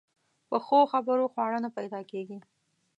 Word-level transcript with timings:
په 0.49 0.57
ښو 0.65 0.79
خبرو 0.91 1.31
خواړه 1.33 1.57
نه 1.65 1.69
پیدا 1.77 1.99
کېږي. 2.11 2.37